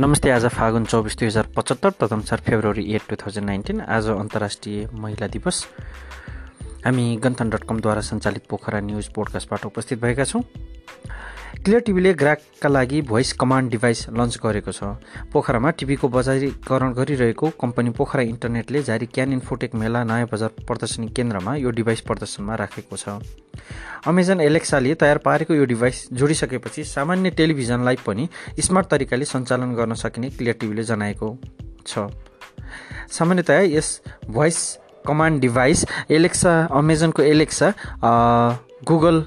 नमस्ते 0.00 0.30
आज 0.30 0.44
फागुन 0.46 0.84
चौबिस 0.84 1.16
दुई 1.18 1.26
हजार 1.26 1.46
पचहत्तर 1.56 1.90
तदनुसार 2.00 2.40
February 2.40 2.84
eight 2.94 3.02
two 3.08 3.16
thousand 3.16 3.46
nineteen 3.46 3.80
आज 3.96 4.06
अन्तर्राष्ट्रिय 4.08 4.88
महिला 4.92 5.26
दिवस। 5.26 5.56
हामी 6.84 7.04
गन्थन 7.24 7.50
डट 7.50 7.64
कमद्वारा 7.68 8.00
सञ्चालित 8.00 8.46
पोखरा 8.50 8.80
न्युज 8.80 9.08
पोडकास्टबाट 9.14 9.66
उपस्थित 9.66 10.00
भएका 10.02 10.24
छौँ। 10.24 10.42
क्लियर 11.64 11.80
टिभीले 11.80 12.12
ग्राहकका 12.14 12.68
लागि 12.68 13.00
भोइस 13.02 13.32
कमान्ड 13.36 13.70
डिभाइस 13.70 13.98
लन्च 14.10 14.38
गरेको 14.42 14.72
छ। 14.72 14.96
पोखरामा 15.28 15.70
टिभीको 15.76 16.08
बजारीकरण 16.08 16.92
गरिरहेको 16.96 17.48
कम्पनी 17.60 17.90
पोखरा 17.92 18.22
इन्टरनेटले 18.24 18.82
जारी 18.82 19.06
क्यान 19.06 19.32
इन्फोटेक 19.32 19.74
मेला 19.74 20.02
नयाँ 20.04 20.28
बजार 20.32 20.64
प्रदर्शनी 20.64 21.08
केन्द्रमा 21.12 21.54
यो 21.56 21.70
डिभाइस 21.76 22.00
प्रदर्शनमा 22.08 22.54
राखेको 22.56 22.96
छ। 22.96 23.20
अमेजन 24.08 24.40
एलेक्साले 24.40 24.94
तयार 24.96 25.18
पारेको 25.20 25.54
यो 25.54 25.64
डिभाइस 25.68 26.08
जोडिसकेपछि 26.12 26.84
सामान्य 26.86 27.30
टेलिभिजनलाई 27.36 27.96
पनि 28.06 28.28
स्मार्ट 28.58 28.88
तरिकाले 28.88 29.24
सञ्चालन 29.26 29.74
गर्न 29.76 29.94
सकिने 30.00 30.30
क्लियर 30.40 30.56
टिभीले 30.60 30.82
जनाएको 30.88 31.28
छ। 31.86 32.08
सामान्यतया 33.12 33.60
यस 33.76 34.00
भोइस 34.30 34.58
कमान्ड 35.06 35.40
डिभाइस 35.40 35.84
एलेक्सा 36.10 36.56
अमेजनको 36.72 37.22
एलेक्सा 37.22 37.72
गुगल 38.88 39.24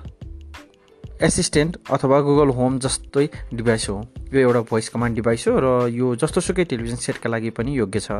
एसिस्टेन्ट 1.24 1.78
अथवा 1.92 2.20
गुगल 2.20 2.50
होम 2.56 2.78
जस्तै 2.80 3.28
डिभाइस 3.54 3.88
हो। 3.90 3.96
यो 4.34 4.40
एउटा 4.40 4.62
भोइस 4.70 4.90
कमान्ड 4.90 5.16
डिभाइस 5.16 5.48
हो 5.48 5.54
र 5.60 5.68
यो 5.90 6.16
जस्तोसुकै 6.16 6.64
टेलिभिजन 6.66 6.96
सेटका 7.00 7.30
लागि 7.30 7.50
पनि 7.58 7.78
योग्य 7.78 8.00
छ। 8.00 8.12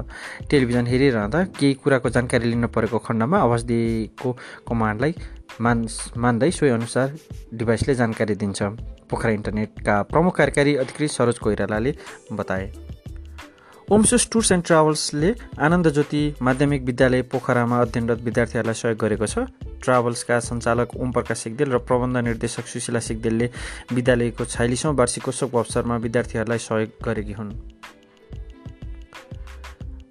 टेलिभिजन 0.50 0.88
हेरिरहँदा 0.88 1.44
केही 1.60 1.74
कुराको 1.84 2.10
जानकारी 2.10 2.50
लिन 2.50 2.68
परेको 2.68 2.98
खण्डमा 3.00 3.38
आवाज 3.40 3.64
दिएको 3.64 4.32
कमान्डलाई 4.68 5.14
मान 5.62 5.88
मान्दै 6.18 6.52
सोही 6.52 6.72
अनुसार 6.72 7.08
डिभाइसले 7.54 7.96
जानकारी 7.96 8.36
दिन्छ। 8.36 8.62
पोखरा 9.10 9.32
इन्टरनेटका 9.32 10.02
प्रमुख 10.10 10.38
कार्यकारी 10.38 10.76
अधिकृत 10.76 11.12
सरोज 11.12 11.40
कोइरालाले 11.40 11.96
बताए। 12.32 12.72
ओमसोस 13.88 14.30
टुर्स 14.32 14.52
एन्ड 14.52 14.64
ट्राभल्सले 14.64 15.34
आनन्द 15.60 15.90
ज्योति 15.90 16.24
माध्यमिक 16.42 16.84
विद्यालय 16.84 17.22
पोखरामा 17.28 17.82
अध्ययनरत 17.82 18.22
विद्यार्थीहरूलाई 18.24 18.74
सहयोग 18.74 18.98
गरेको 18.98 19.28
छ। 19.28 19.40
ट्राभल्सका 19.84 20.40
सञ्चालक 20.40 20.96
ओम 20.96 21.12
प्रकाश 21.12 21.38
सिगदेल 21.40 21.72
र 21.72 21.78
प्रबन्ध 21.84 22.18
निर्देशक 22.24 22.66
सुशीला 22.68 23.00
सिगदेलले 23.00 23.50
विद्यालयको 23.94 24.46
छयालिसौँ 24.46 24.96
वार्षिकोत्सवको 24.96 25.58
अवसरमा 25.58 25.96
विद्यार्थीहरूलाई 25.98 26.58
सहयोग 26.60 26.92
गरेकी 27.04 27.34
हुन्। 27.34 27.73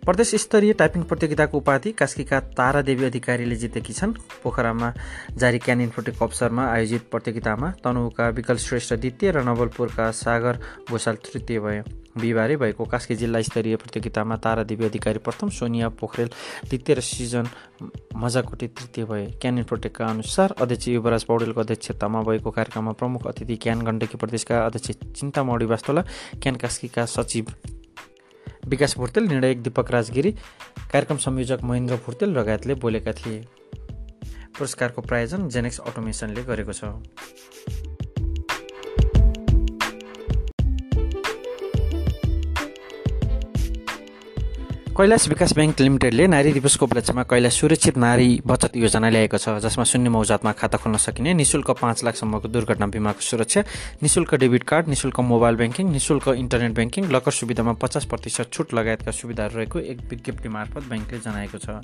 प्रदेश 0.02 0.34
स्तरीय 0.34 0.72
टाइपिङ 0.74 1.02
प्रतियोगिताको 1.04 1.58
उपाधि 1.58 1.90
कास्कीका 1.92 2.38
तारादेवी 2.58 3.04
अधिकारीले 3.04 3.56
जितेकी 3.56 3.92
छन्। 3.92 4.12
पोखरामा 4.42 4.92
जारी 5.38 5.58
क्यान 5.58 5.80
इन्फोटेक 5.80 6.22
अवसरमा 6.22 6.64
आयोजित 6.66 7.02
प्रतियोगितामा 7.10 7.70
तनहुका 7.84 8.28
विकल 8.28 8.56
श्रेष्ठ 8.58 8.94
द्वितीय 8.94 9.30
र 9.30 9.42
नवलपुरका 9.44 10.10
सागर 10.10 10.58
भोषाल 10.90 11.16
तृतीय 11.22 11.60
भयो 11.60 11.82
बिहिबारै 12.18 12.56
भएको 12.56 12.84
कास्की 12.84 13.14
जिल्ला 13.14 13.40
स्तरीय 13.42 13.76
प्रतियोगितामा 13.78 14.36
तारादेवी 14.42 14.84
अधिकारी 14.84 15.18
प्रथम 15.22 15.48
सोनिया 15.54 15.88
पोखरेल 15.94 16.30
द्वितीय 16.66 16.94
र 16.94 17.00
सिजन 17.00 17.46
मजाकोटी 18.16 18.68
तृतीय 18.68 19.04
भए। 19.04 19.26
क्यान 19.38 19.58
इन्फोटेकका 19.58 20.06
अनुसार 20.06 20.54
अध्यक्ष 20.58 20.88
युवराज 20.88 21.24
पौडेलको 21.30 21.60
अध्यक्षतामा 21.60 22.22
भएको 22.22 22.50
कार्यक्रममा 22.50 22.92
प्रमुख 22.98 23.26
अतिथि 23.28 23.56
क्यान 23.56 23.82
गण्डकी 23.86 24.18
प्रदेशका 24.18 24.64
अध्यक्ष 24.66 24.90
चिन्तामौडी 25.12 25.66
वास्तोला 25.66 26.02
क्यान 26.42 26.56
कास्कीका 26.58 27.06
सचिव 27.06 27.54
विकास 28.68 28.96
भुर्तेल 28.96 29.24
निर्णायक 29.24 29.62
दिपक 29.62 29.90
राजगिरी 29.90 30.30
कार्यक्रम 30.92 31.16
संयोजक 31.16 31.58
महेन्द्र 31.62 31.96
भुर्तेल 31.96 32.28
लगायतले 32.28 32.74
बोलेका 32.74 33.12
थिए। 33.12 33.40
पुरस्कारको 34.58 35.02
प्रायोजन 35.02 35.48
जेनेक्स 35.48 35.78
अटोमेसनले 35.80 36.42
गरेको 36.42 36.72
छ। 36.72 36.84
कैलाश 44.92 45.26
विकास 45.28 45.52
ब्याङ्क 45.56 45.80
लिमिटेडले 45.80 46.26
नारी 46.28 46.52
दिवसको 46.52 46.84
उपलक्ष्यमा 46.84 47.22
कैलाश 47.24 47.58
सुरक्षित 47.60 47.96
नारी 47.96 48.28
बचत 48.44 48.76
योजना 48.76 49.08
ल्याएको 49.08 49.38
छ 49.40 49.56
जसमा 49.64 49.84
शून्य 49.88 50.08
मौजातमा 50.12 50.52
खाता 50.52 50.76
खोल्न 50.76 50.96
सकिने 51.00 51.32
निशुल्क 51.32 51.70
पाँच 51.80 52.04
लाखसम्मको 52.04 52.48
दुर्घटना 52.52 52.86
बिमाको 52.92 53.24
सुरक्षा 53.24 53.60
निशुल्क 54.04 54.34
डेबिट 54.36 54.62
कार्ड 54.68 54.88
निशुल्क 54.92 55.20
मोबाइल 55.32 55.56
ब्याङ्किङ 55.56 55.88
निशुल्क 55.92 56.28
इन्टरनेट 56.36 56.72
ब्याङ्किङ 56.76 57.08
लकर 57.08 57.32
सुविधामा 57.32 57.72
पचास 57.80 58.04
प्रतिशत 58.04 58.52
छुट 58.52 58.74
लगायतका 58.74 59.10
सुविधाहरू 59.16 59.56
रहेको 59.56 59.78
एक 59.80 60.00
विज्ञप्ति 60.10 60.48
मार्फत 60.52 60.84
ब्याङ्कले 60.92 61.18
जनाएको 61.24 61.58
छ। 61.64 61.80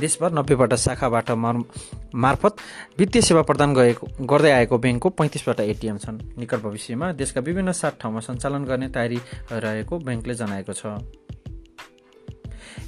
देशभर 0.00 0.32
नब्बेबाट 0.38 0.74
शाखाबाट 0.74 1.30
मार्फत 1.30 2.54
वित्तीय 2.98 3.22
सेवा 3.22 3.42
प्रदान 3.46 3.74
गएको 3.74 4.26
गर्दै 4.26 4.52
आएको 4.58 4.78
ब्याङ्कको 4.82 5.08
पैँतिसवटा 5.14 5.62
एटिएम 5.62 5.98
छन्। 6.02 6.20
निकट 6.42 6.66
भविष्यमा 6.66 7.12
देशका 7.22 7.40
विभिन्न 7.46 7.72
सात 7.84 8.02
ठाउँमा 8.02 8.20
सञ्चालन 8.26 8.64
गर्ने 8.66 8.88
तयारी 8.90 9.18
रहेको 9.52 9.98
ब्याङ्कले 10.02 10.34
जनाएको 10.34 10.72
छ। 10.74 10.98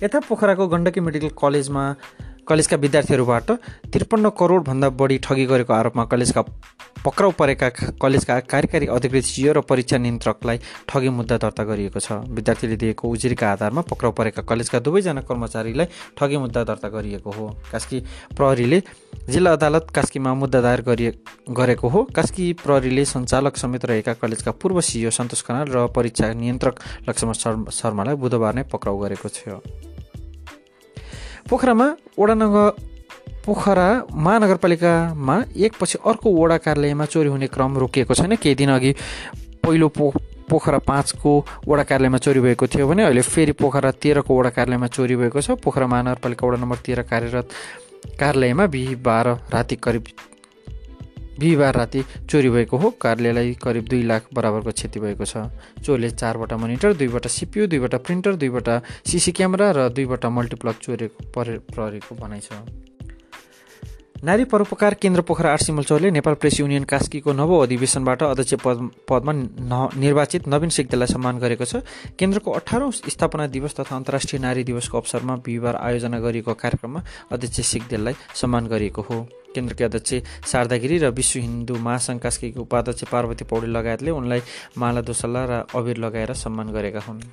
यता 0.03 0.19
पोखराको 0.29 0.67
गण्डकी 0.69 1.01
मेडिकल 1.01 1.29
कलेजमा 1.43 1.85
कलेजका 2.51 2.77
विद्यार्थीहरूबाट 2.77 3.51
त्रिपन्न 3.93 4.29
करोडभन्दा 4.35 4.89
बढी 5.01 5.19
ठगी 5.23 5.45
गरेको 5.47 5.73
आरोपमा 5.73 6.05
कलेजका 6.11 6.43
पक्राउ 7.05 7.31
परेका 7.33 7.69
कलेजका 8.03 8.39
कार्यकारी 8.45 8.87
अधिकृत 8.91 9.25
सियो 9.25 9.53
र 9.53 9.61
परीक्षा 9.63 9.99
नियन्त्रकलाई 9.99 10.59
ठगी 10.89 11.09
मुद्दा 11.09 11.37
दर्ता 11.39 11.65
गरिएको 11.65 12.01
छ। 12.01 12.13
विद्यार्थीले 12.29 12.77
दिएको 12.77 13.09
उजुरीका 13.09 13.47
आधारमा 13.53 13.83
पक्राउ 13.89 14.13
परेका 14.13 14.43
कलेजका 14.43 14.79
दुवैजना 14.81 15.21
कर्मचारीलाई 15.25 15.87
ठगी 16.19 16.37
मुद्दा 16.37 16.65
दर्ता 16.65 16.89
गरिएको 16.91 17.31
हो। 17.31 17.47
कास्की 17.73 18.01
प्रहरीले 18.37 18.83
जिल्ला 19.31 19.53
अदालत 19.53 19.87
कास्कीमा 19.95 20.35
मुद्दा 20.35 20.61
दायर 20.61 20.81
गरिए 20.83 21.13
गरेको 21.51 21.89
हो। 21.89 22.03
कास्की 22.17 22.53
प्रहरीले 22.61 23.05
सञ्चालक 23.07 23.57
समेत 23.57 23.85
रहेका 23.87 24.13
कलेजका 24.21 24.51
पूर्व 24.61 24.81
सियो 24.83 25.11
सन्तोष 25.11 25.43
खनाल 25.47 25.69
र 25.71 25.87
परीक्षा 25.97 26.33
नियन्त्रक 26.35 26.75
लक्ष्मण 27.09 27.33
शर्मालाई 27.71 28.15
बुधबार 28.19 28.55
नै 28.55 28.63
पक्राउ 28.69 28.99
गरेको 28.99 29.29
थियो। 29.31 29.57
पोखरामा 31.51 31.87
वडा 32.19 32.35
नगर 32.35 32.71
पोखरा 33.43 33.87
महानगरपालिकामा 34.15 35.37
एकपछि 35.59 35.99
अर्को 36.07 36.29
वडा 36.31 36.57
कार्यालयमा 36.63 37.05
चोरी 37.11 37.29
हुने 37.29 37.47
क्रम 37.51 37.79
रोकिएको 37.79 38.15
छैन। 38.15 38.37
केही 38.37 38.55
दिन 38.55 38.71
अघि 38.71 38.93
पहिलो 39.67 39.89
पो 39.91 40.13
पोखरा 40.47 40.79
पाँचको 40.87 41.33
वडा 41.67 41.83
कार्यालयमा 41.91 42.19
चोरी 42.19 42.41
भएको 42.41 42.67
थियो 42.71 42.87
भने 42.89 43.03
अहिले 43.05 43.23
फेरि 43.27 43.53
पोखरा 43.59 43.91
तेह्रको 43.99 44.39
वडा 44.39 44.51
कार्यालयमा 44.55 44.87
चोरी 44.95 45.17
भएको 45.17 45.41
छ। 45.41 45.59
पोखरा 45.59 45.87
महानगरपालिका 45.87 46.47
वडा 46.47 46.59
नम्बर 46.63 46.77
तेह्र 46.87 47.03
कार्यरत 47.11 47.49
कार्यालयमा 48.21 48.67
बिहिबार 48.71 49.27
राति 49.51 49.77
करिब 49.77 50.05
बिहिबार 51.39 51.75
राति 51.77 52.05
चोरी 52.31 52.51
भएको 52.51 52.77
हो। 52.77 52.91
कार्यालयलाई 53.01 53.55
करिब 53.63 53.89
दुई 53.89 54.03
लाख 54.03 54.29
बराबरको 54.35 54.73
क्षति 54.73 55.01
भएको 55.01 55.25
छ। 55.25 55.47
चोरले 55.85 56.11
चारवटा 56.11 56.57
मोनिटर 56.57 56.93
दुईवटा 56.95 57.29
सिपियु 57.29 57.67
दुईवटा 57.67 57.99
प्रिन्टर 57.99 58.35
दुईवटा 58.37 58.81
सिसी 59.07 59.33
क्यामेरा 59.33 59.71
र 59.71 59.89
दुईवटा 59.91 60.29
मल्टिप्लक 60.31 60.77
चोरेको 60.83 61.31
परे 61.31 61.59
प्रहरीको 61.71 62.15
भनाइ 62.17 62.41
छ। 62.41 62.53
नारी 64.21 64.45
परोपकार 64.45 64.95
केन्द्र 65.01 65.21
पोखरा 65.25 65.51
आरसी 65.51 65.73
मल्चौरले 65.73 66.11
नेपाल 66.13 66.35
प्रेस 66.37 66.59
युनियन 66.61 66.85
कास्कीको 66.85 67.33
नव 67.33 67.53
अधिवेशनबाट 67.57 68.23
अध्यक्ष 68.23 68.55
पद 68.61 68.91
पदमा 69.09 69.33
निर्वाचित 69.97 70.49
नवीन 70.49 70.69
सिग्देललाई 70.69 71.09
सम्मान 71.09 71.39
गरेको 71.41 71.65
छ। 71.65 71.81
केन्द्रको 72.21 72.51
अठारौँ 72.53 72.91
स्थापना 72.93 73.47
दिवस 73.49 73.81
तथा 73.81 73.97
अन्तर्राष्ट्रिय 73.97 74.41
नारी 74.45 74.65
दिवसको 74.69 74.99
अवसरमा 74.99 75.37
बिहिबार 75.41 75.77
आयोजना 75.77 76.19
गरिएको 76.21 76.53
कार्यक्रममा 76.53 77.01
अध्यक्ष 77.33 77.61
सिग्देललाई 77.65 78.15
सम्मान 78.37 78.67
गरिएको 78.69 79.03
हो। 79.09 79.17
केन्द्रकी 79.57 79.85
अध्यक्ष 79.85 80.13
शारदागिरी 80.45 80.99
र 80.99 81.09
विश्व 81.17 81.41
हिन्दू 81.41 81.79
महासङ्घ 81.81 82.21
कास्कीको 82.21 82.61
उपाध्यक्ष 82.61 83.09
पार्वती 83.09 83.45
पौडेल 83.49 83.73
लगायतले 83.73 84.11
उनलाई 84.13 84.41
माला 84.77 85.01
दोसल्ला 85.01 85.45
र 85.49 85.65
अबिर 85.73 85.97
लगाएर 85.97 86.33
सम्मान 86.37 86.69
गरेका 86.77 87.01
हुन्। 87.09 87.25